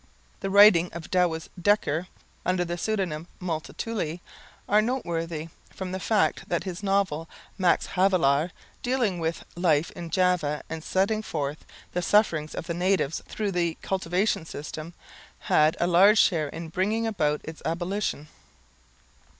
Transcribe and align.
The 0.39 0.49
writings 0.49 0.89
of 0.93 1.11
Douwes 1.11 1.47
Dekker 1.61 2.07
(under 2.43 2.65
the 2.65 2.75
pseudonym 2.75 3.27
Multatuli) 3.39 4.19
are 4.67 4.81
noteworthy 4.81 5.49
from 5.69 5.91
the 5.91 5.99
fact 5.99 6.49
that 6.49 6.63
his 6.63 6.81
novel 6.81 7.29
Max 7.59 7.85
Havelaar, 7.89 8.49
dealing 8.81 9.19
with 9.19 9.45
life 9.55 9.91
in 9.91 10.09
Java 10.09 10.63
and 10.71 10.83
setting 10.83 11.21
forth 11.21 11.65
the 11.93 12.01
sufferings 12.01 12.55
of 12.55 12.65
the 12.65 12.73
natives 12.73 13.21
through 13.27 13.51
the 13.51 13.77
"cultivation 13.83 14.43
system," 14.43 14.95
had 15.41 15.77
a 15.79 15.85
large 15.85 16.17
share 16.17 16.47
in 16.47 16.69
bringing 16.69 17.05
about 17.05 17.41
its 17.43 17.61
abolition. 17.63 18.27